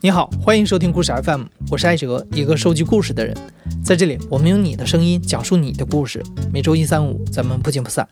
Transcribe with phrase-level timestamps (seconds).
[0.00, 3.36] 你好，欢迎收听故事 FM，我是艾哲，一个收集故事的人。
[3.84, 6.22] 在这里，我们用你的声音讲述你的故事。
[6.52, 8.08] 每周一、三、五，咱们不见不散。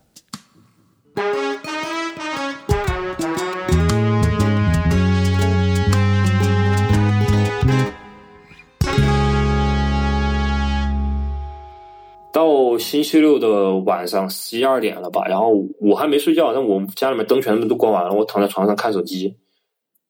[13.07, 19.37] 期六的晚上十一二点了吧，然后我还没睡觉，那我家里面灯全部都关完了，我躺在床上看手机。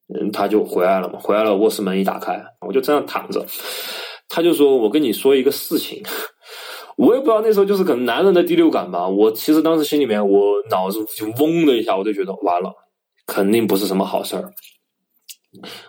[0.08, 3.44] 嗯，他就回来了嘛，回来了，卧室门一打开，我就这样躺着，
[4.28, 6.00] 他就说：“我跟你说一个事情。
[6.96, 9.06] ”我也不知道那时候就是可能男人的第六感吧。
[9.08, 12.72] 我其实当时心里面，我脑子就嗡的一下，我就觉得完了，
[13.26, 14.52] 肯定不是什么好事儿，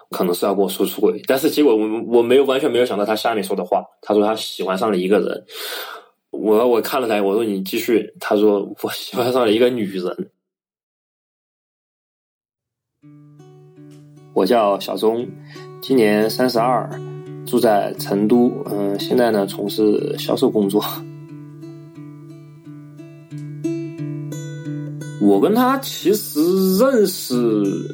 [0.09, 1.21] 可能是要跟我说出轨。
[1.27, 5.45] 但是结果我我没有完全没有想到他下面说的话，他说他喜欢上了一个人。
[6.37, 8.13] 我我看了他，我说你继续。
[8.19, 10.31] 他说我喜欢上了一个女人。
[14.33, 15.27] 我叫小钟，
[15.81, 16.87] 今年三十二，
[17.45, 18.51] 住在成都。
[18.69, 20.83] 嗯，现在呢从事销售工作。
[25.19, 26.39] 我跟他其实
[26.77, 27.35] 认识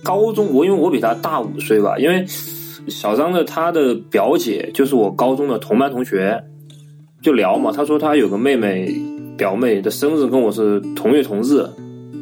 [0.03, 1.97] 高中，我因为我比他大五岁吧。
[1.97, 2.25] 因为
[2.89, 6.43] 小张的他的表姐就是我高中的同班同学，
[7.23, 7.71] 就聊嘛。
[7.71, 8.93] 他说他有个妹妹
[9.35, 11.65] 表妹的生日跟我是同月同日。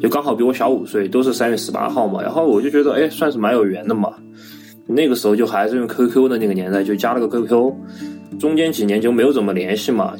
[0.00, 4.12] 就刚好比我小五岁，都是三月十八号嘛，然后我就觉得，哎，算是蛮有缘的嘛。
[4.84, 7.72] 那个时候就还是用 QQ 的那个年代，就加了个 QQ，
[8.36, 10.16] 中间几年就没有怎么联系嘛。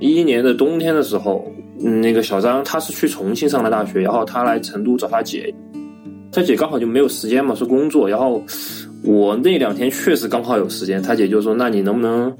[0.00, 1.46] 一一年的冬天的时候，
[1.78, 5.54] 那个小张他是去重庆上的大学，然后他来成都找他姐，
[6.32, 8.42] 他姐刚好就没有时间嘛，是工作，然后
[9.02, 12.32] 我那两天确实刚好有时间，他姐就说，那你能不能？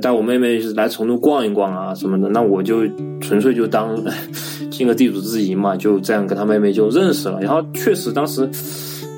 [0.00, 2.86] 带我妹妹来成都逛一逛啊什么的，那我就
[3.20, 3.96] 纯粹就当
[4.70, 7.40] 尽个地主之谊嘛，就这样跟她妹妹就认识了。
[7.40, 8.48] 然后确实当时，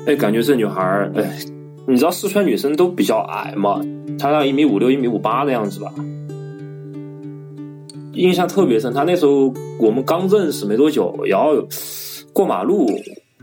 [0.07, 1.39] 哎，感觉这女孩儿，哎，
[1.87, 3.79] 你知道四川女生都比较矮嘛，
[4.17, 5.93] 她大概一米五六、一米五八的样子吧，
[8.13, 8.91] 印象特别深。
[8.91, 11.63] 她那时候我们刚认识没多久，然后
[12.33, 12.87] 过马路。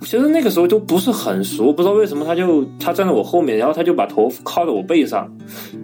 [0.03, 5.31] 其实那个时候都不是很熟，不知道为什么他就他站在我后面，然后他就把头靠在我背上。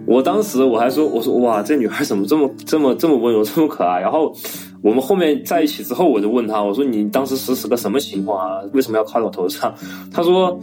[0.05, 3.99] 我当时我还说我说哇这女孩怎么这么这么这么温柔这么可爱。
[4.01, 4.33] 然后
[4.81, 8.59] 我们后面在一起之后，我就问他我说你当时是是个什么情况啊？
[8.73, 9.73] 为什么要靠在我头上？
[10.11, 10.59] 他说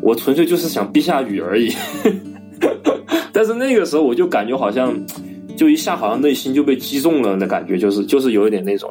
[0.00, 1.72] 我纯粹就是想避下雨而已。
[3.32, 4.94] 但是那个时候我就感觉好像
[5.56, 8.90] 就一下好像内心就被击中了的感觉，就是就是有一点那种。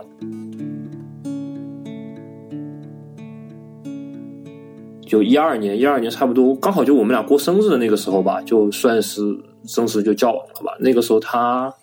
[5.07, 9.22] 就一二年，一二年差不多刚好就我们俩过生日的那个时候吧，就算是
[9.66, 10.75] 正式就交往了吧。
[10.79, 11.73] 那个时候他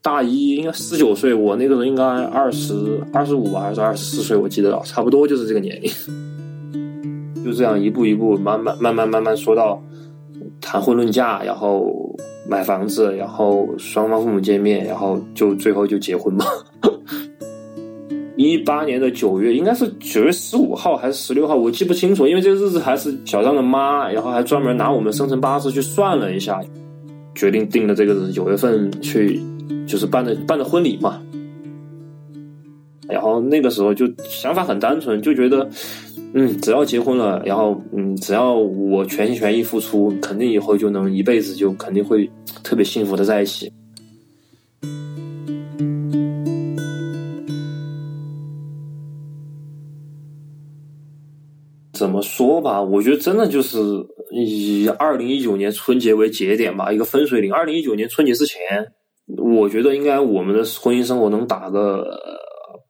[0.00, 2.74] 大一，应该十九岁，我那个时候应该二十
[3.12, 4.36] 二十五吧，还是二十四岁？
[4.36, 5.90] 我记得差不多就是这个年龄。
[7.44, 9.82] 就这样一步一步，慢慢慢慢慢慢说到
[10.60, 11.94] 谈婚论嫁，然后
[12.48, 16.44] 买房子，然后双方父母见面，然后就最后就结婚嘛。
[18.36, 26.60] 一八年的九月，应该是九月十五号还是十六号，我记不清楚，因为这个日子还是小张的妈，然后还专门拿我们生辰八字去算了一下，
[27.34, 29.40] 决定定的这个日子九月份去，
[29.86, 31.20] 就是办的办的婚礼嘛。
[33.08, 35.68] 然后那个时候就想法很单纯，就觉得，
[36.32, 42.28] 嗯，只要结婚了，然后嗯，只要我全心全意付出，肯定以后就能一辈子就肯定会
[42.62, 43.70] 特别幸福的在一起。
[51.94, 53.78] 怎么说吧，我觉得真的就是
[54.32, 57.54] 以二零一九年春节为节点吧，一个分水岭。
[57.54, 58.92] 二零一九年春节之前，
[59.38, 62.20] 我觉得应该我们的婚姻生活能打个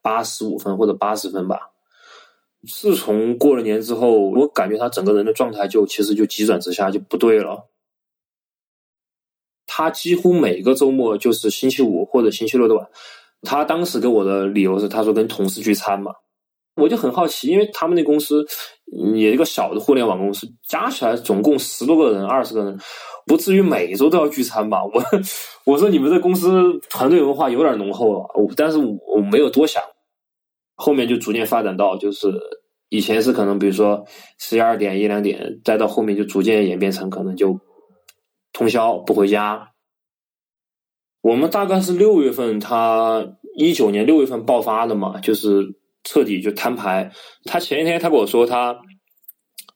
[0.00, 1.70] 八十五分或者八十分吧。
[2.66, 7.68] 自从过了年之后，我感觉他整个人的状态就其实就急转直下，就不对了。
[9.66, 12.88] 他几乎每个周末就是星期五或者星期六的晚，
[13.42, 16.14] 他当时给我的理由是，他说跟同事聚餐嘛。
[16.76, 18.44] 我就很好奇，因为他们那公司
[19.14, 22.76] 也一个小的互联网公司，加起来总共十多个人、二十个人，
[23.26, 24.84] 不至于每周都要聚餐吧？
[24.84, 24.92] 我
[25.64, 29.80] 我说你们这公司团队文化有点浓厚了，我但是我没有多想，
[30.74, 32.28] 后面就逐渐发展到，就是
[32.88, 34.04] 以前是可能比如说
[34.38, 37.60] 十一二点一两点，再到后面就逐渐演变成可能就
[38.52, 39.70] 通宵不回家。
[41.22, 43.24] 我们大概是六月份，他
[43.56, 45.76] 一九年六月份爆发的嘛，就是。
[46.04, 47.10] 彻底就摊牌。
[47.44, 48.78] 他前一天他跟我说他，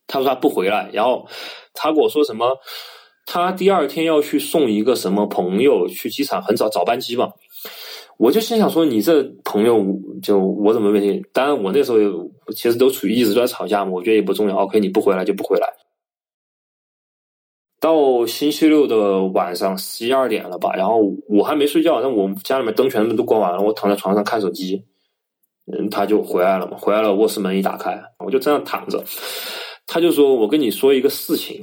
[0.06, 1.26] 他说他不回来，然后
[1.74, 2.56] 他跟我说什么，
[3.26, 7.32] 他第二天要去送一个什么朋友去机场，很早早班机嘛。
[8.18, 9.84] 我就心想说，你这朋友
[10.20, 11.24] 就我怎么问题？
[11.32, 11.98] 当然，我那时候
[12.54, 14.56] 其实都处于一直在吵架嘛，我觉得也不重要。
[14.56, 15.68] OK，你不回来就不回来。
[17.78, 24.84] 到星期六的晚上十一二点了吧，然后我还没睡觉，但我家里面灯全部都关完了，我躺在床上看手机，
[25.72, 29.02] 嗯，他就回来了嘛，回来了，卧室门一打开，我就这样躺着，
[29.86, 31.60] 他就说：“我跟你说一个事情。”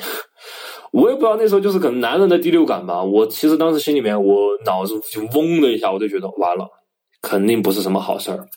[0.91, 6.65] 我也不知道那时候就是可能男人的第六感吧，我其实当时心里面我脑子就嗡的一下，我就觉得完了，
[7.21, 8.47] 肯定不是什么好事儿，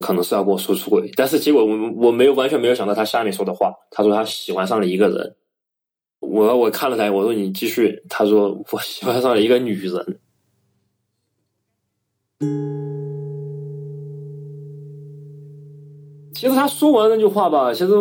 [0.00, 5.36] 可能是要跟我说出轨，但是结果我我没有完全没有想到他下面说的话，他说他喜欢上了一个人。
[6.18, 8.02] 我我看了他，我说你继续。
[8.10, 10.20] 他说我喜欢上了一个女人。
[16.32, 17.92] 其实他说完那句话吧，其实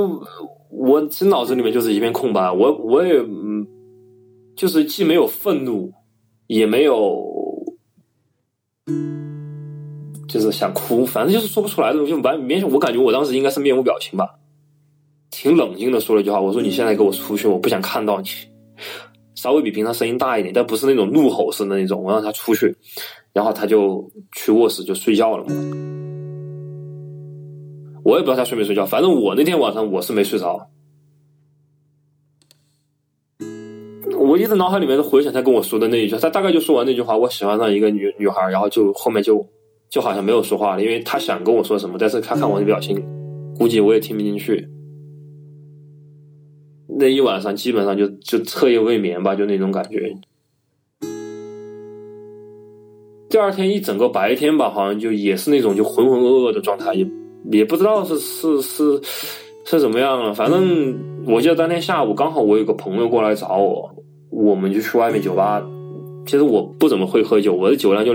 [0.70, 2.52] 我其实脑子里面就是一片空白。
[2.52, 3.66] 我我也嗯，
[4.56, 5.92] 就是既没有愤怒，
[6.48, 7.26] 也没有，
[10.28, 12.14] 就是想哭，反正就是说不出来的东西。
[12.14, 14.36] 完，明显我感觉我当时应该是面无表情吧。
[15.32, 18.28] 挺冷静的说了一句话，我说你现在给我出去，我不想看到你。
[19.36, 22.04] 稍微比平常声音大一点，但不是那种怒吼式的那种。
[22.04, 22.76] 我让他出去，
[23.32, 25.89] 然后他就去卧室就睡觉了嘛。
[28.10, 30.68] 我也不知道他睡没睡觉，反正我那天晚上我是没睡着。
[34.18, 39.48] 我一直脑海里面回想他跟我说的那一句，他大概就说完那句话，我喜欢上一个女女孩，然后就后面就
[39.90, 43.00] 就好像没有说话了，因为他想跟我说什么，但是他看我的表情，
[43.60, 44.68] 估计我也听不进去。
[46.88, 50.16] 那一晚上基本上就就彻夜未眠吧，就那种感觉。
[53.30, 57.08] 第二天一整个白天吧，好像就也是那种就浑浑噩噩的状态，也
[57.52, 59.02] 也不知道是是是
[59.66, 60.34] 是怎么样了。
[60.34, 63.90] 反正我记得当天下午刚好我有个朋友过来找我，
[64.30, 65.62] 我们就去外面酒吧。
[66.26, 68.14] 其实我不怎么会喝酒，我的酒量就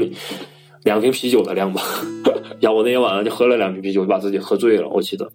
[0.84, 1.82] 两瓶啤酒的量吧。
[2.60, 4.88] 然后我那天晚上就喝了两瓶啤酒，就把自己喝醉了。
[4.88, 5.30] 我记得。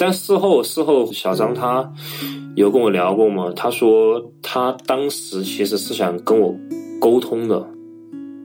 [0.00, 1.92] 但事后，事后小张他
[2.54, 3.52] 有跟我聊过吗？
[3.56, 6.54] 他说他当时其实是想跟我
[7.00, 7.68] 沟通的，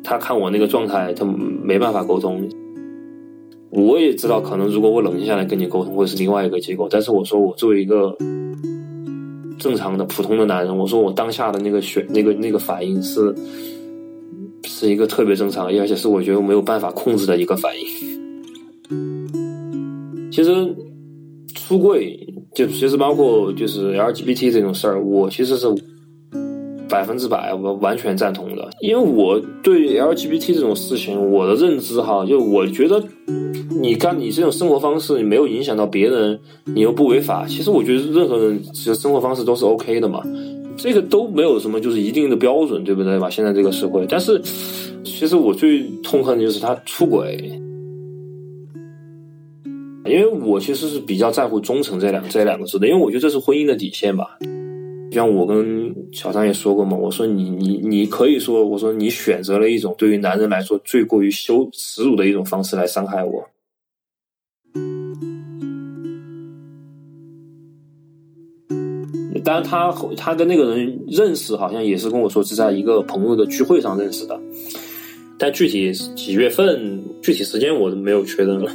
[0.04, 2.50] 他看我那个状态，他没办法沟通。
[3.72, 6.88] 我也知道，可能如果我冷静下来跟你沟通，会是另外一个结果。
[6.90, 8.16] 但是我说，我作为一个
[9.58, 13.34] 正常的、普通的男人，我说我当下的那个选、那个、那个反应是
[14.64, 17.86] 是一个特别正常，而且是我觉得没有办法控制的一个反应。
[20.32, 20.76] 其实。
[21.56, 22.20] 出柜
[22.54, 25.66] 就其实包括就是 LGBT 这种事儿，我其实是
[26.94, 33.04] 百分之百我完全赞同的，因为我对 LGBT 这种事情我的认知哈，就我觉得
[33.82, 40.22] 你干你这种生活方式，你没有影响到别人，你又不违法，其实我觉得任何人其实生活方式都是 OK 的嘛，
[40.78, 43.28] 这个都没有什么就是一定的标准，对不对吧？
[43.28, 44.40] 现在这个社会，但是
[45.04, 47.60] 其实我最痛恨的就是他出轨。
[50.06, 54.38] 因为我其实是比较在乎忠诚这两这两个字的，因为我觉得这是婚姻的底线吧。
[55.14, 63.48] 像我跟小张也说过嘛，我说你你你可以说，我说你选择了一种对于男人来说最过于羞耻辱的一种方式来伤害我。
[69.44, 74.40] 当然，他他跟那个人认识，好像也是跟我说是在一个朋友的聚会上认识的，
[75.38, 78.72] 但具体几月份、具体时间我都没有确认了。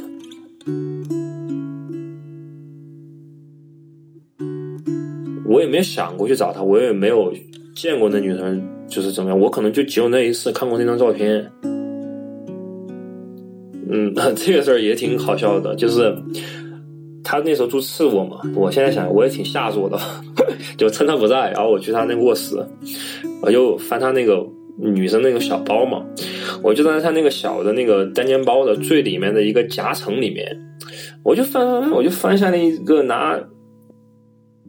[5.49, 7.33] 我也没有想过去找她，我也没有
[7.75, 9.39] 见过那女生，就是怎么样？
[9.39, 11.43] 我可能就只有那一次看过那张照片。
[13.91, 16.15] 嗯， 这个事儿也挺好笑的，就是
[17.23, 18.41] 他那时候住次卧嘛。
[18.55, 19.97] 我现在想，我也挺下作的，
[20.77, 22.55] 就趁他不在，然后我去他那个卧室，
[23.41, 24.45] 我就翻他那个
[24.77, 26.05] 女生那个小包嘛，
[26.61, 30.45] 我就在他那个小的那个单肩包的最里面的一个夹层里面，
[31.23, 33.39] 我就翻翻翻，我就翻下那一个拿。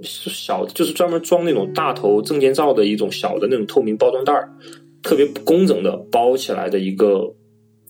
[0.02, 4.49] 小，就是专门装那种大头证件照的一种小的那种透明包装袋儿，
[5.02, 7.33] 特别工整的包起来的一个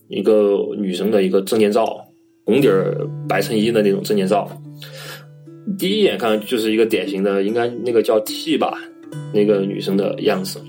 [0.07, 2.05] 一个女生的一个证件照，
[2.45, 4.49] 红底儿白衬衣的那种证件照。
[5.77, 8.77] 第一眼看就是一个典型的，应该那个叫 T 吧，
[9.33, 10.59] 那个女生的样子。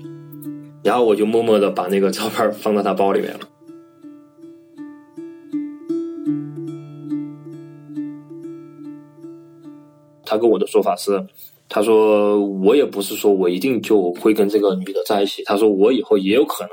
[0.83, 3.39] 然后我就默默的把那个照片放到她包里面了。
[10.33, 11.23] 他跟我的说法是，
[11.69, 15.43] 他说我也不是说我一定就会跟这个女的在一起。
[15.43, 16.71] 他说我以后也有可能，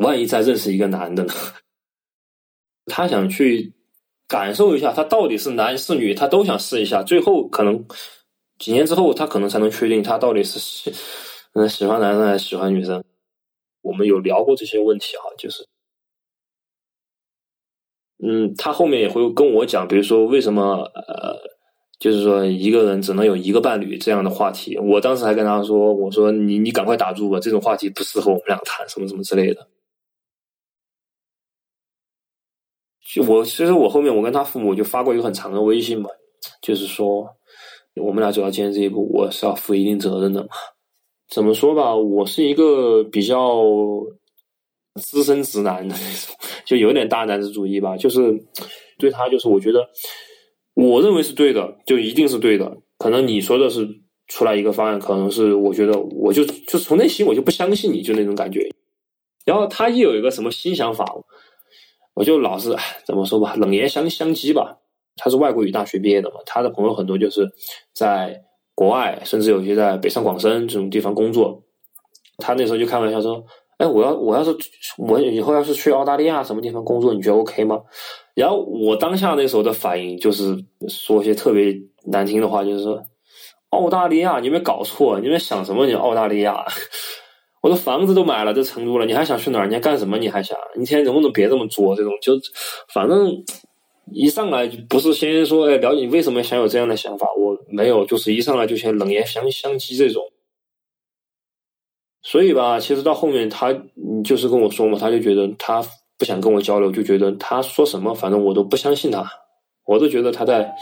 [0.00, 1.32] 万一再认识一个男的呢？
[2.86, 3.72] 他想去
[4.28, 7.02] 感受一下，他到底是男是女，他都想试一下。
[7.02, 7.84] 最后可能
[8.58, 10.92] 几年之后，他可能才能确定他到底是
[11.54, 13.02] 嗯，喜欢男生还是喜欢女生？
[13.82, 15.66] 我们有聊过这些问题啊，就是，
[18.22, 21.36] 嗯，他后面也会跟我讲，比如说为什么呃，
[21.98, 24.76] 就是说一个人只能有一个伴侣这样的话题。
[24.78, 29.68] 我当时还跟他说，我说你你赶快打住吧，这种话题不适合我们俩谈，什么什么之类的。
[33.14, 36.10] 就我其实我后面我跟他父母就发过一个很长的微信嘛，
[36.60, 37.26] 就是说
[37.94, 40.48] 我们俩走到今天这一步，我是要负一定责任的嘛。
[41.30, 43.62] 怎么说吧，我是一个比较
[45.00, 46.36] 资深直男的那种，
[46.66, 47.96] 就有点大男子主义吧。
[47.96, 48.20] 就是
[48.98, 49.88] 对他，就是我觉得
[50.76, 52.76] 我认为是对的，就一定是对的。
[52.98, 53.88] 可能你说的是
[54.28, 58.68] 出来一个方案，可能是我觉得我就就从内心我就不相信你就那种感觉。
[59.44, 61.04] 然后他一有一个什么新想法，
[62.14, 64.78] 我就老是怎么说吧，冷言相相讥吧。
[65.16, 67.50] 他是外国语大学毕业的嘛，他的朋友很多就是
[67.92, 68.42] 在。
[68.78, 71.64] 国外甚至有些在北上广深这种地方工作，
[72.36, 73.42] 他那时候就开玩笑说
[73.78, 74.56] ：“哎，我要我要是
[74.96, 77.80] 我以后要是去澳大利亚什么地方工作，你觉得 OK 吗？”
[78.34, 80.56] 然后我当下那时候的反应就是
[80.88, 83.02] 说些特别难听的话，就是说
[83.70, 85.20] ：“澳大利亚，你有没有搞错？
[85.20, 85.86] 你们想什么？
[85.86, 86.64] 你澳大利亚，
[87.60, 89.66] 我的房子都买了，在成都了，你还想去哪儿？
[89.66, 90.16] 你还干什么？
[90.18, 90.56] 你还想？
[90.76, 91.94] 你天能不能别这么作？
[91.94, 92.32] 这种就
[92.92, 93.44] 反正。”
[94.12, 100.22] 一上来就不是先说哎了解你为什么想有这样的想法，我没有，就是一上来就先冷言相相讥这种。
[102.28, 103.72] 所以吧，其实到后面他
[104.24, 105.80] 就是跟我说嘛，他就觉得他
[106.18, 109.24] 不想跟我交流，就觉得他说什么反正我都不相信他，
[109.84, 110.74] 我都觉得他在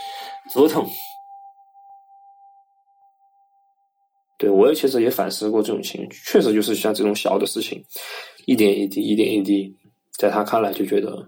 [0.55, 0.83] 折腾。
[4.39, 7.85] 对我也其实也反思过这种情，确实就是像这种小的事情，
[8.47, 9.77] 一点一滴，一点一滴，
[10.19, 11.27] 在他看来就觉得。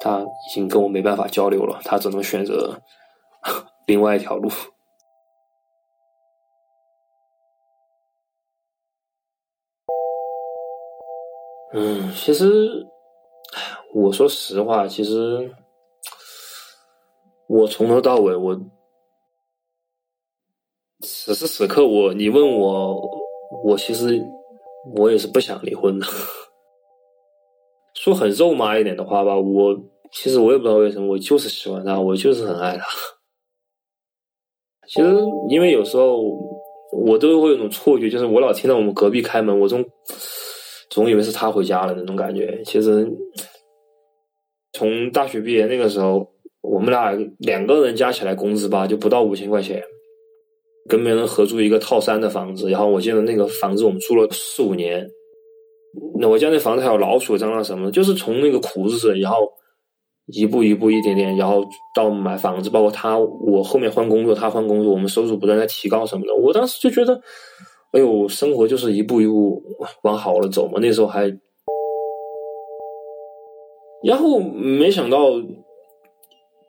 [0.00, 2.80] 他已经跟我没办法交流了，他只能选择
[3.84, 4.48] 另外一条路。
[11.72, 12.86] 嗯，其实，
[13.94, 15.54] 我说实话，其实
[17.46, 18.58] 我从头到尾，我
[21.00, 23.00] 此时此刻，我你问我，
[23.64, 24.18] 我其实
[24.96, 26.06] 我也是不想离婚的。
[27.94, 29.78] 说很肉麻一点的话吧，我
[30.10, 32.86] 其实我也不知道为什么，我就是喜欢他，我就是很爱他。
[34.86, 35.14] 其实
[35.50, 36.22] 因为有时候
[36.92, 39.84] 我都会有种错觉，就是我老听到我们隔壁开门，我总
[40.98, 42.60] 总以为是他回家了那种感觉。
[42.64, 43.08] 其实
[44.72, 46.28] 从大学毕业那个时候，
[46.60, 49.80] 我们俩两个人加起来工资吧，就不到五千块钱，
[50.88, 55.08] 跟别人合租一个套三的房子，然后我记得那个房子我们住了四五年。
[56.18, 59.48] 那我家那房子还有老鼠蟑螂什么的，就是从那个苦日子，然后
[60.26, 61.64] 一步一步一点点，然后
[61.94, 66.34] 到买房子，包括他我后面换工作，他换工作，我们收入不断在提高什么的。
[66.34, 67.20] 我当时就觉得，
[67.92, 69.62] 哎呦，生活就是一步一步
[70.02, 70.78] 往好了走嘛。
[70.80, 71.22] 那时候还，
[74.02, 75.18] 然后没想到，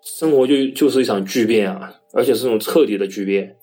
[0.02, 3.58] 生活就就是一场巨变啊，而且是那种彻底的巨变。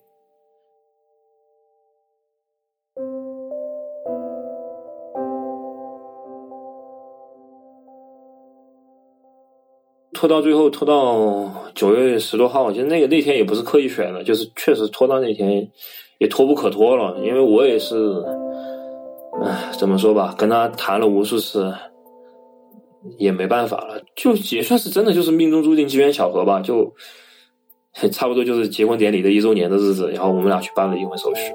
[10.13, 15.71] 拖到最后，拖到九月十多号，其实那个那天也不是刻意选的，就是确实拖到那天
[16.19, 17.19] 也拖不可拖了。
[17.23, 18.25] 因为我也是，
[19.45, 21.71] 唉，怎么说吧，跟他谈了无数次，
[23.19, 26.61] 也没办法了，就也算是真的就是命中注定、机缘巧合吧。
[26.61, 26.91] 就
[28.11, 31.53] 差不多就是结婚典礼的一周年的日子，然后我们俩去办了离婚手续。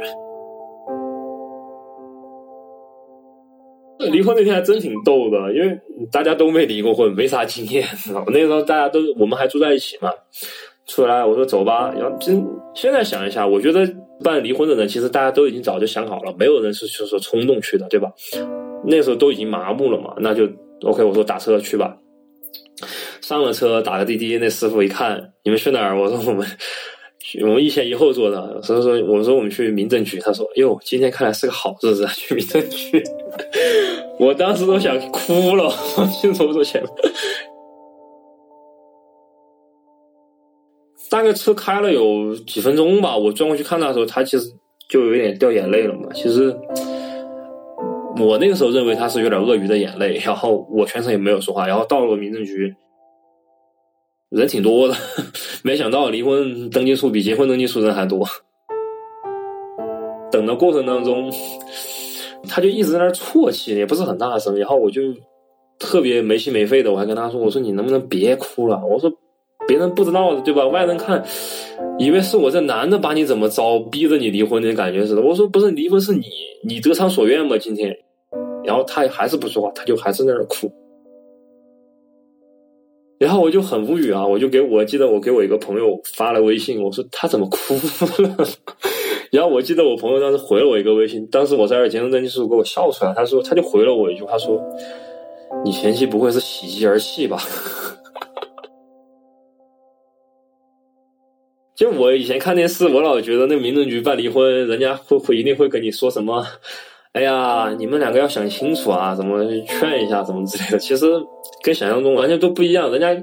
[4.09, 5.77] 离婚那天还真挺逗的，因为
[6.11, 7.85] 大家都没离过婚，没啥经验。
[8.27, 10.09] 那时候大家都我们还住在一起嘛，
[10.87, 11.93] 出来我说走吧。
[11.95, 13.87] 然后真现在想一下，我觉得
[14.23, 18.11] 办离婚的人其实大家都已经早就想好了，没有人是就是说冲动去的，对吧？
[18.85, 20.47] 那时候都已经麻木了嘛，那就
[20.83, 21.03] OK。
[21.03, 21.97] 我说打车去吧，
[23.21, 25.99] 上了车打个滴滴，那师傅一看你们去哪儿？
[25.99, 26.47] 我说我们。
[27.43, 33.01] 我们一前一后坐的，所以说我说我们去民政局，他说哟，今天看来是个好日子，去民政局。
[34.21, 35.73] 我当时都想哭了，
[36.21, 36.79] 清楚多钱？
[41.09, 44.53] 大概车开了有几分钟吧，我转过去看他的时候，他其实
[44.87, 46.07] 就有点掉眼泪了嘛。
[46.13, 46.55] 其实
[48.19, 52.75] 我那个时候认为他是有点鳄鱼的眼泪，然后我全程也没有说话，然后到了民政局。
[54.29, 54.95] 人挺多的，
[55.65, 58.23] 没想到离婚登记处比结婚登记处人还多。
[60.31, 61.29] 等的过程当中，
[62.47, 64.57] 他就一直在那啜泣，也不是很大声。
[64.57, 65.01] 然后我就
[65.79, 68.81] 特别没心没肺的，我还跟他说：“我说你能不能别哭了？
[68.85, 69.11] 我说
[69.67, 70.67] 别人不知道的，对吧？
[70.67, 71.23] 外人看
[71.97, 75.21] 以为是我这男的把你怎么着，逼着你离婚的感觉似的。
[75.21, 76.25] 我说不是，离婚是你，
[76.67, 77.57] 你得偿所愿吗？
[77.57, 77.95] 今天，
[78.63, 80.71] 然后他还是不说话，他就还是在那哭。
[83.19, 87.75] 然后我就很无语啊，我就给我记得我给我一个朋友发了微信，我说他怎么哭
[88.23, 88.47] 了？
[89.31, 94.61] 然后我记得我朋友当时回了我一个微信，当时我在那结婚登记处给我笑出来，他说他就回了我一句话说
[95.63, 97.41] ：“你前妻不会是喜极而泣吧？”
[101.73, 106.45] 就我以前看电视，我老觉得那民政局办离婚，人家会会一定会跟你说什么，
[107.13, 110.77] 哎呀，你们两个要想清楚啊，怎么劝一下，什么之类的。
[110.77, 111.05] 其实
[111.63, 112.91] 跟想象中完全都不一样。
[112.91, 113.13] 人家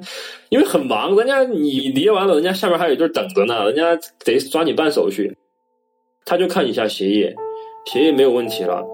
[0.49, 5.37] 因为很忙，人家你离完了，人家下面还有一对等着呢，人家得抓紧办手续。
[6.29, 7.35] 他就看一下协议，
[7.87, 8.85] 协议没有问题了，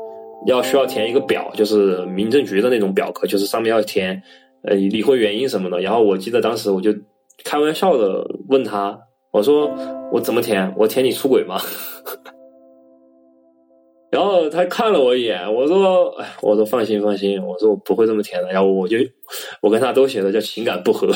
[0.47, 4.23] 要需要填一个表，就是民政局的那种表格，就是上面要填
[4.63, 5.81] 呃离婚原因什么的。
[5.81, 6.95] 然后我记得当时我就
[7.43, 8.97] 开玩笑的问他。
[9.33, 9.69] 我说
[10.13, 10.73] 我怎么填？
[10.77, 11.61] 我填你出轨吗？
[14.13, 18.97] 然后他看了我一眼，我说：“哎，我说放心放心，我说我不会这么填的。”然后我就
[19.61, 21.09] 我跟他都写的叫情感不和。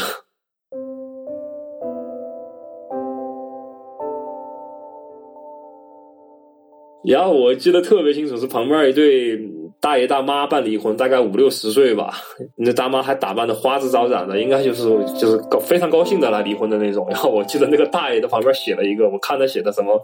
[7.13, 9.39] 然后我记得特别清楚，是旁边一对。
[9.81, 12.13] 大爷大妈办离婚，大概五六十岁吧，
[12.59, 14.83] 那大妈还打扮的花枝招展的，应该就是
[15.17, 17.07] 就是高非常高兴的来离婚的那种。
[17.09, 20.03] 然后我记得那个大爷的旁边写了一个，我看他写的什么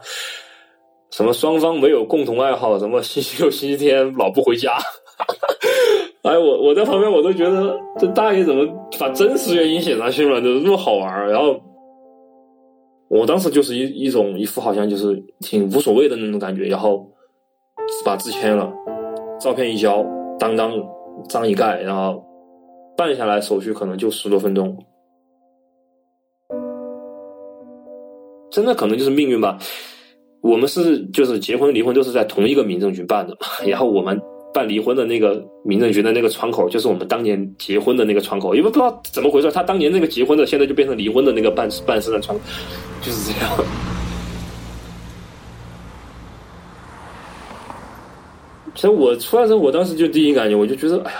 [1.10, 4.78] 什么双方没有共同爱好，什么星期六星期天老不回家。
[6.22, 8.64] 哎，我我在旁边我都觉得这大爷怎么
[9.00, 11.28] 把真实原因写上去了，怎么这么好玩。
[11.28, 11.60] 然后
[13.08, 17.08] 我当时就是一一种一副好像就是挺无所谓的那种感觉，然后
[18.04, 18.72] 把字签了。
[19.40, 20.04] 照片一交，
[20.38, 20.72] 当当
[21.28, 22.24] 章一盖，然后
[22.96, 24.76] 办下来手续可能就十多分钟，
[28.50, 29.58] 真的可能就是命运吧。
[30.40, 34.20] 我们是就是结婚离婚都是在同一个民政局办的， 然后我们
[34.52, 42.44] 办离婚的那个民政局的那个窗口，就是我们当年结婚的那个窗口，因为不知道怎么回事，他当年那个结婚的，现在就变成离婚的那个办办事的窗口，
[43.04, 43.64] 就是这样。
[48.74, 51.18] 其实我出来之后，我当时就第一感觉，我就觉得，哎呀，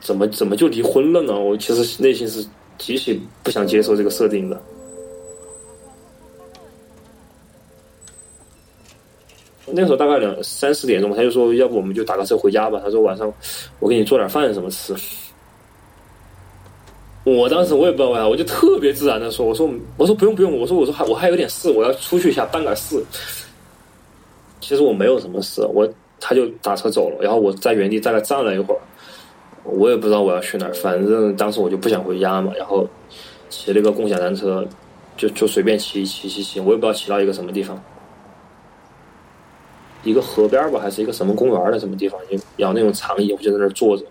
[0.00, 1.38] 怎么怎么就离婚了呢？
[1.38, 2.46] 我其实内心是
[2.78, 4.62] 极其不想接受这个设定的。
[9.66, 12.80] 那时候大概两三四点钟，他就说，要不我们就打个车回家吧。
[12.84, 13.32] 他说晚上
[13.80, 14.94] 我给你做点饭什么吃。
[17.24, 23.02] 我当时我也不知道为啥，我就特别自然的说，我说我说不用不用，我说我说还我还有点事，我要出去一下办个事。
[24.60, 25.88] 其实我没有什么事，我。
[26.26, 28.80] 他就打车走了，然后我在原地在那站了一会儿，
[29.62, 32.88] 我也不知道我要去哪儿，反正当时我就不想回家嘛，然后
[33.50, 34.66] 骑了个共享单车，
[35.18, 37.78] 就就随便骑骑骑骑，我也不知道骑到一个什么地方，
[40.02, 44.04] 一个河边吧，还是一个什么公园的什么地方，就有那种长椅，我就在那儿坐着，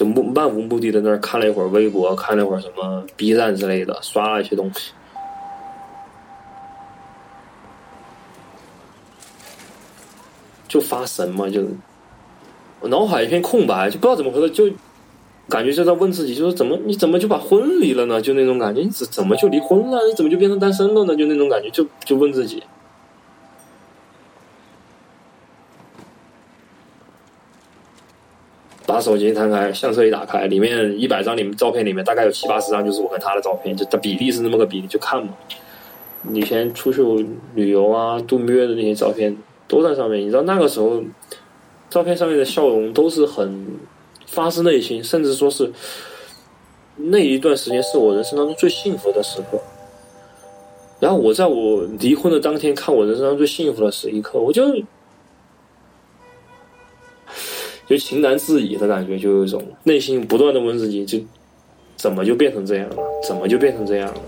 [0.00, 4.92] 就漫无目的的那儿看了一会儿微博，看了一会儿什么 B 站之类的，刷了一些东西。
[10.66, 11.62] 就发神嘛，就
[12.80, 14.70] 我脑海一片空白，就不知道怎么回事，就
[15.50, 18.22] 感觉就在问自己，就是怎么你怎么就把婚离了呢？
[18.22, 20.06] 就那种感觉，你怎怎么就离婚了？
[20.06, 21.14] 你怎么就变成单身了呢？
[21.14, 22.62] 就那种感觉，就就问自己。
[28.90, 35.34] 把手机一摊开，相册一打开，里面一百张里面照片里面大概有七八十张就是我和他的照片，就的比例是那么个比例，就看嘛。
[36.32, 37.02] 以前出去
[37.54, 39.36] 旅游啊、度蜜月的那些照片。
[39.70, 41.00] 都在上面，你知道那个时候，
[41.88, 43.64] 照片上面的笑容都是很
[44.26, 45.70] 发自内心，甚至说是
[46.96, 49.60] 那一段时间是我人生当中最幸福的时刻。
[50.98, 54.64] 然后我在我离婚的当天看我人生当中最幸福的时一刻，我就
[57.90, 61.18] 就情难自已的感觉，就有一种内心不断的问自己：就
[61.96, 62.96] 怎么就变成这样了？
[63.26, 64.20] 怎么就变成这样了？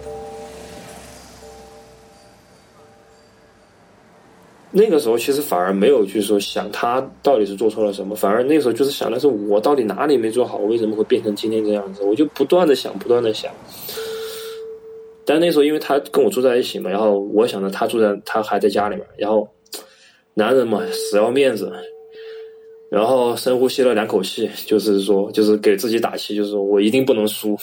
[4.72, 12.02] 那个时候其实反而没有去说想他到底是做错了什么，反而那时候就是想的是我到底哪里没做好，为什么会变成今天这样子？
[12.02, 13.48] 我就不断的想，不断的想。
[15.24, 19.48] 但那时候因为他跟我住在一起嘛，然后我想着他住在他还在家里面，然后
[20.34, 21.72] 男人嘛死要面子，
[22.92, 27.58] 然后深呼吸了两口气，就是说就是给自己打气，就是说我一定不能输，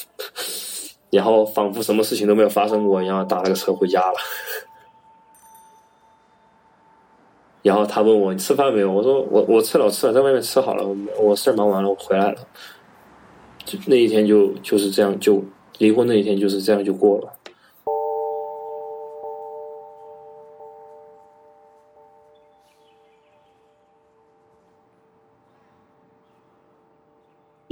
[1.12, 4.16] 然后仿佛什么事情都没有发生过一样，打了个车回家了。
[7.62, 8.92] 然后他问我你吃饭没有？
[8.92, 10.84] 我说我我吃了吃了，在外面吃好了。
[11.20, 12.38] 我事儿忙完了，我回来了。
[13.64, 15.44] 就那一天就就是这样，就
[15.78, 17.32] 离婚那一天就是这样就过了。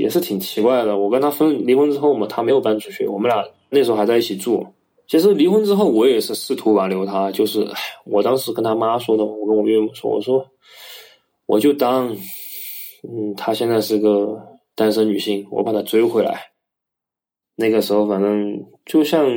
[0.07, 0.97] 也是挺奇怪的。
[0.97, 4.65] 我跟他分离婚之后嘛，他没有搬出去，我们俩那时候还在一起住。
[5.05, 7.67] 其实离婚之后，我也是试图挽留他，就是
[8.05, 10.45] 我当时跟他妈说的，我跟我岳母说，我说
[11.45, 12.15] 我就当，
[13.03, 14.41] 嗯，她现在是个
[14.75, 16.39] 单身女性，我把她追回来。
[17.57, 19.27] 那个时候反正就像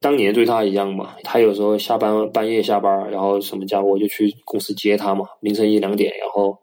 [0.00, 6.58] 当年对她一样嘛，她有时候下班半夜下班，然后什么家我就去公司接她嘛，凌晨一两点，然后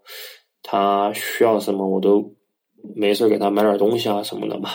[0.62, 2.34] 她需要什么我都
[2.96, 4.70] 没事给她买点东西啊什么的嘛。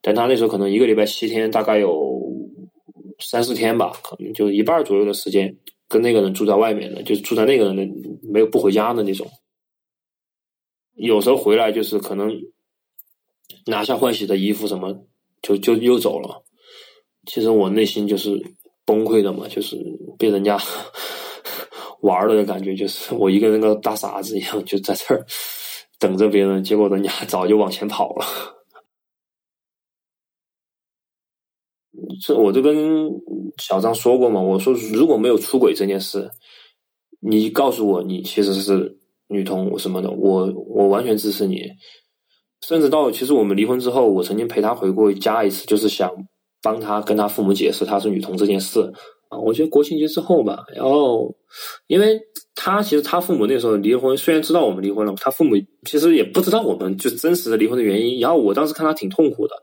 [0.00, 2.12] 但她那时候可能一个礼拜七天，大概有。
[3.20, 5.56] 三四天吧，可能就一半左右的时间
[5.88, 7.86] 跟那个人住在外面的，就是住在那个人的
[8.28, 9.24] 没有不回家的那种。
[10.96, 12.36] 有时候回来就是可能
[13.66, 15.06] 拿下换洗的衣服什么，
[15.42, 16.44] 就就又走了。
[17.24, 18.36] 其实我内心就是
[18.84, 19.76] 崩溃的嘛，就是
[20.18, 20.58] 被人家
[22.02, 25.24] 玩了的感觉，就是我一个人个大傻子一样，就在这儿
[26.04, 28.26] 等着别人，结果人家 早就往前跑了。
[32.20, 33.10] 这我就跟
[33.56, 36.30] 小张说过嘛，我说如果没有出轨这件事，
[37.20, 41.62] 你告诉我你其实是女同什么的，我我完全支持你。
[42.60, 46.10] 甚至到其实我们离婚之后，我曾经陪他回过家一次，就是想
[46.60, 48.92] 帮他跟他父母解释他是女同这件事。
[49.38, 51.34] 我觉得国庆节之后吧，然后
[51.86, 52.20] 因为
[52.54, 58.20] 他其实他父母那时候离婚，虽然知道我们离婚了，他父母其实也不知道我们就真实的离婚的原因。
[58.20, 59.54] 然后我当时看他挺痛苦的，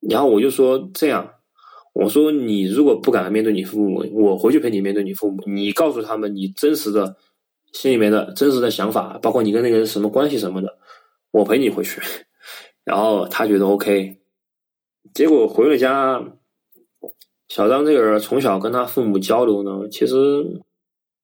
[0.00, 1.34] 然后我就说这样。
[1.92, 5.42] 我说你如果不敢面对你父母，我回去陪你面对你父母。
[5.46, 7.16] 你告诉他们你真实的
[7.72, 10.78] 心里面的真实的想法，包括你跟那个人什么关系什么的，
[11.32, 12.00] 我陪你回去。
[12.84, 14.18] 然后他觉得 OK，
[15.12, 16.24] 结果回了家，
[17.50, 20.42] 小张这个人从小跟他父母交流呢，其实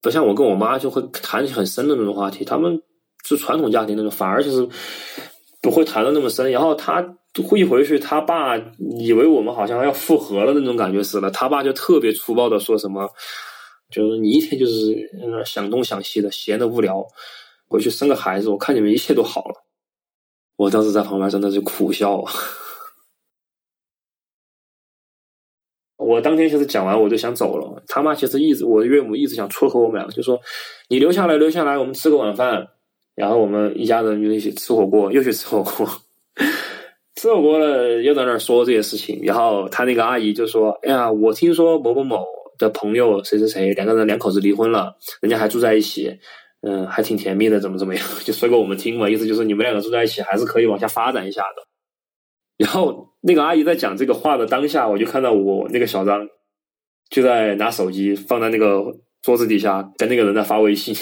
[0.02, 2.82] 不像我跟我妈就会谈很深的那种话题，他们
[3.24, 4.68] 是传统家庭那种，反而就是
[5.62, 6.52] 不会谈的那么深。
[6.52, 7.16] 然后他。
[7.54, 8.56] 一回去，他爸
[8.98, 13.06] 以为我们好像要复合了那种感觉似的，他爸就特别粗暴的说什么，
[13.90, 17.06] 就是你一天就是那想东想西的，闲的无聊，
[17.68, 19.54] 回去生个孩子，我看你们一切都好了。
[20.56, 22.22] 我当时在旁边真的是苦笑。
[22.22, 22.32] 啊。
[26.06, 30.40] 我当天其实讲完我就想走了，他妈其实一直，我岳母一直想撮合我们俩，就说
[30.88, 32.68] 你留下来，留下来，我们吃个晚饭，
[33.16, 35.86] 然后我们一家人就一起吃火锅，又去吃火锅。
[37.16, 42.24] 吃火锅了，又在那儿说这些事情，然后他那个阿姨就说：“哎呀，我听说某某某
[42.58, 46.14] 的朋友谁谁谁两个人两口子离婚了，人家还住在一起，
[46.60, 48.06] 嗯，还挺甜蜜的，怎么怎么样？
[48.22, 51.66] 就说给我们听嘛，意思就是你们两个住在一起还是可以往下发展一下的。”
[52.56, 56.28] 然后那个阿姨在讲这个话的当下，我就看到我那个小张
[57.10, 60.94] 就在拿手机放在那个桌子底下跟那个人在发微信，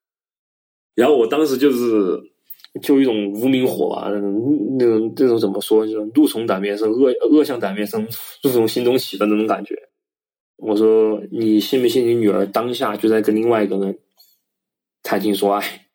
[0.94, 2.32] 然后我当时就是。
[2.80, 5.86] 就一种无名火吧，那种那种这种怎么说？
[5.86, 8.02] 就是怒从胆边生，恶恶向胆边生，
[8.42, 9.76] 怒从心中起的那种感觉。
[10.56, 13.98] 我说，你信不信你女儿当下就在跟另外一个人
[15.02, 15.86] 谈情说爱？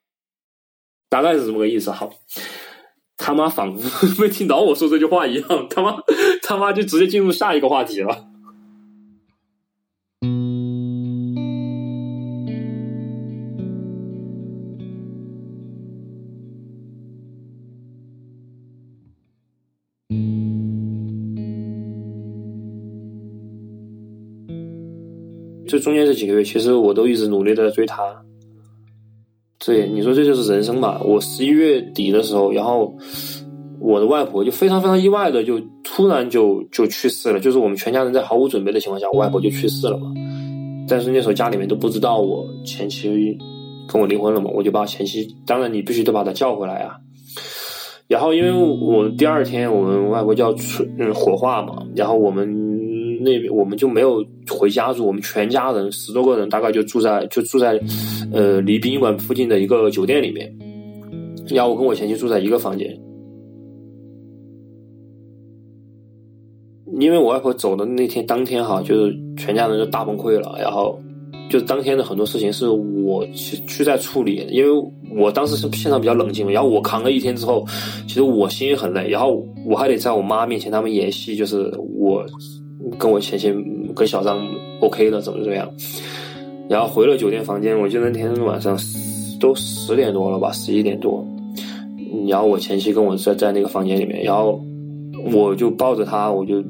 [1.09, 1.89] 大概是这么个意思。
[1.89, 2.13] 好，
[3.27, 5.97] 他妈仿佛 没听到我说这句话一样，他妈
[6.41, 8.25] 他妈就直接进入下一个话题了。
[25.67, 28.23] 这中间这几个月，其实我都一直努力的追他
[29.67, 29.87] 对。
[29.87, 31.01] 你说这就是人生吧？
[31.05, 32.95] 我十一月底的时候，然后
[33.79, 40.11] 我的外婆就非常非常意外的就突然就就去世了，就是我们全家人在毫无准备的情况下，我外婆就去世了嘛。
[40.87, 43.37] 但是那时候家里面都不知道我前妻
[43.87, 46.95] 跟我离婚了嘛，我就把前妻，当然你必须得把她叫回来啊。
[48.07, 52.76] 然后因为我第二天我们外婆就要出嗯火化嘛，然后我们。
[53.19, 57.79] 那边我们就没有回家住，我们全家人十多个人，大概就住在就住在，
[58.31, 60.53] 呃，离殡仪馆附近的一个酒店里面。
[61.49, 62.89] 然后我跟我前妻住在一个房间，
[66.99, 70.57] 因为我外婆走的那天当天哈，就是全家人就大崩溃了。
[70.59, 70.99] 然后
[71.49, 77.65] 就当天的很多事情是我去去在处理，因为我当时是现场比较冷静，然后我扛了一天之后，
[78.07, 82.25] 其实我心也很累，然后我还得在我妈面前他们演戏，就是我。
[82.97, 83.53] 跟我前妻
[83.95, 84.39] 跟小张
[84.81, 85.67] OK 了，怎么怎么样？
[86.69, 88.77] 然后回了酒店房间，我记得那天晚上
[89.39, 91.25] 都十点多了吧，十一点多。
[92.27, 94.59] 然后我前妻跟我在在那个房间里面，然后
[95.31, 96.63] 我就抱着她，我就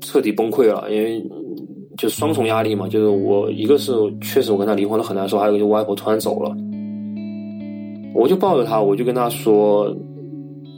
[0.00, 1.22] 彻底崩溃了，因为
[1.96, 6.56] 就双重压力嘛，就是我一个是确实我跟她离婚了很难受，还有就外婆突然走了。
[8.14, 9.94] 我就抱着他，我就跟他说：“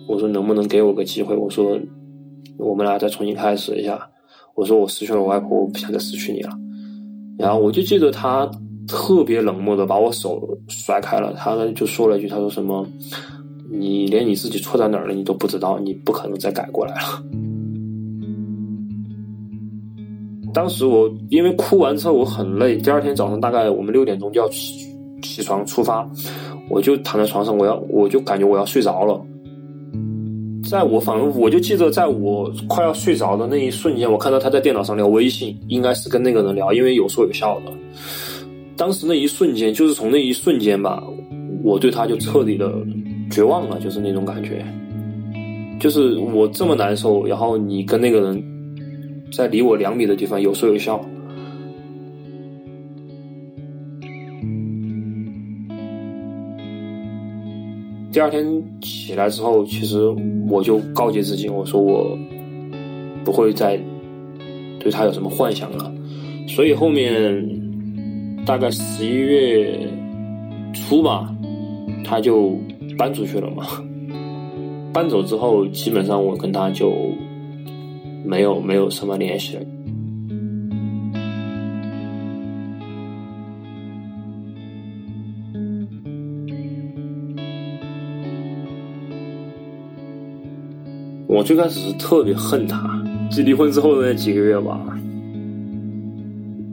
[0.06, 1.34] 我说能不能给我个机会？
[1.34, 1.78] 我说
[2.60, 4.08] 我们俩再重新开始一下。
[4.54, 6.50] 我说我失去了我外婆，我不想再失去你了。”
[7.38, 8.50] 然后我就记得他
[8.86, 12.86] 特别冷漠的把我手甩开了，他就说了一句：“他说什么？
[13.72, 17.22] 你连你自己错在哪儿了你都不知道，你不可能再改过来了。”
[20.52, 24.92] 当时我因为哭完之后我很累，第二天早上大概我们六点钟就要起
[25.22, 26.04] 起床出发，
[26.68, 29.24] 我就躺在床上，我要我就感觉我要睡着了。
[30.70, 37.72] 在我反正我就记得，在我快要睡着的那一瞬间，我看到他在电脑上聊微信，应该是跟那个人聊，因为有说有笑的。
[38.76, 41.02] 当时那一瞬间，就是从那一瞬间吧，
[41.64, 42.72] 我对他就彻底的
[43.32, 44.64] 绝望了，就是那种感觉，
[45.80, 48.40] 就是我这么难受，然后你跟那个人。
[49.32, 51.00] 在离我两米的地方有说有笑。
[58.12, 58.44] 第二天
[58.80, 59.98] 起来之后，其实
[60.48, 62.18] 我就告诫自己，我说我
[63.24, 63.78] 不会再
[64.78, 65.92] 对他有什么幻想了。
[66.48, 67.48] 所以后面
[68.44, 69.88] 大概十一月
[70.72, 71.34] 初吧，
[72.04, 72.58] 他就
[72.98, 73.64] 搬出去了嘛。
[74.92, 76.92] 搬走之后，基本上我跟他就。
[78.22, 79.62] 没有，没有什么联系了。
[91.32, 94.80] 我最开始是特别恨他，就离婚之后的那几个月吧。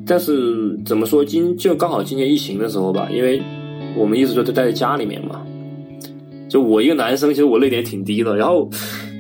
[0.04, 3.40] 但是怎么说，今就刚好今年疫情的时候吧，因为
[3.96, 5.46] 我们一直都待在家里面嘛。
[6.50, 8.36] 就我一个男生，其实我泪点挺低的。
[8.36, 8.68] 然后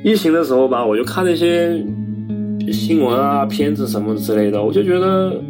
[0.03, 1.85] 疫情的时候吧，我就看那些。
[2.69, 5.41] 新闻啊，片子什么之类的，我就觉得，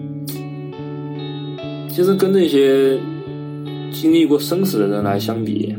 [1.89, 2.95] 其实跟那些
[3.91, 5.73] 经历过生死的人来相比，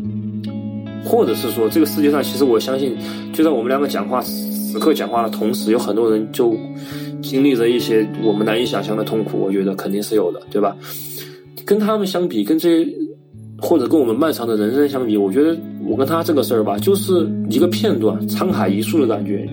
[1.08, 2.94] 或者是说这个世界上，其实我相信，
[3.32, 6.54] 就在我们两个讲话时刻讲话的同时，有很多人就
[7.22, 9.38] 经历着一些我们难以想象的痛苦。
[9.38, 10.76] 我觉得肯定是有的，对吧？
[11.64, 12.90] 跟他们相比，跟这些
[13.56, 19.48] 或者跟我们漫长的人生相比，我觉得我跟他这个事儿吧，就是一个片段，沧海一粟的感觉。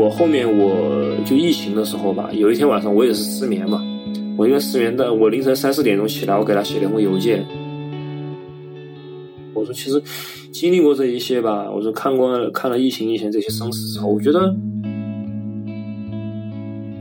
[0.00, 3.84] 我后面我就疫情的时候吧，有一天晚上我也是失眠嘛，
[4.34, 7.44] 我因为失眠的，我凌晨三四点钟起来，我给他写了封邮件。
[9.52, 10.02] 我说其实
[10.50, 14.54] 经历过这一些吧，我说看过看了疫情以前这些生死之后，我觉得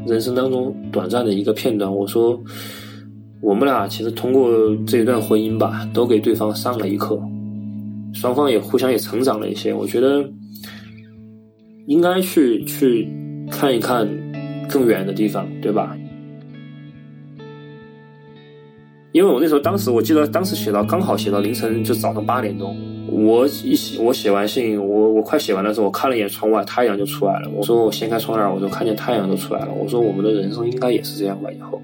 [0.05, 2.37] 人生当中短暂的一个片段，我说
[3.41, 4.51] 我们俩其实通过
[4.85, 7.17] 这一段婚姻吧，都给对方上了一课，
[8.13, 10.29] 双方也互相也成长了一些，我觉得。
[11.85, 13.07] 应该去去
[13.49, 14.07] 看一看
[14.69, 15.95] 更远的地方，对吧？
[19.11, 27.49] 因为我那时候当时我记得当时写到刚好写到凌晨就早上八点钟，我一写我写完信，我我快写完的时候，我看了一眼窗外，太阳就出来了。
[27.49, 29.73] 我说我掀开窗帘，我就看见太阳都出来了。
[29.73, 31.81] 我说我们的人生应该也是这样吧，以后。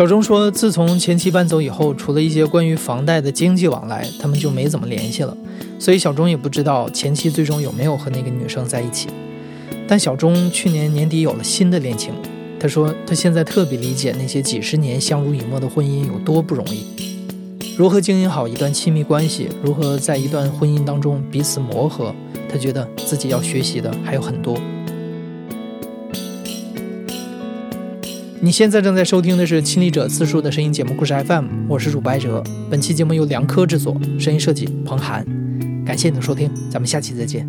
[0.00, 5.36] 小钟说，自从前妻搬走以后，除了一些关于房贷的经济往来，他们就没怎么联系了。
[5.78, 9.08] 所以小钟也不知道前妻最终有没有和那个女生在一起。
[9.86, 12.14] 但小钟去年年底有了新的恋情。
[12.58, 16.86] 他说，他现在特别理解那些几十年相濡以沫的婚姻有多不容易，
[17.76, 22.14] 如何经营好一段亲密关系，如何在一段婚姻当中彼此磨合，
[22.50, 24.58] 他觉得自己要学习的还有很多。
[28.42, 32.42] 你现在正在收听的是《亲历者自述》的声音节目故事 FM，我是主播白哲。
[32.70, 35.22] 本期节目由梁科制作，声音设计彭涵。
[35.84, 37.46] 感谢你的收听，咱们下期再见。